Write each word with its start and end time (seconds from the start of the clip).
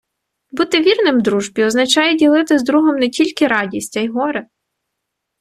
Бути 0.51 0.81
вірним 0.81 1.21
дружбі 1.21 1.63
—означає 1.65 2.15
ділити 2.15 2.59
з 2.59 2.63
другом 2.63 2.95
не 2.95 3.09
тільки 3.09 3.47
радість, 3.47 3.97
а 3.97 3.99
й 3.99 4.07
горе 4.07 4.47